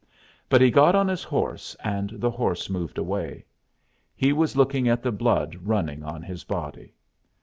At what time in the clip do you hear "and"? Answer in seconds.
1.83-2.09